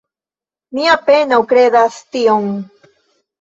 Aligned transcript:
Mi 0.77 0.87
apenaŭ 0.93 1.39
kredas 1.51 2.01
tion. 2.17 2.49